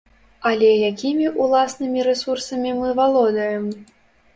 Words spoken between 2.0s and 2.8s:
рэсурсамі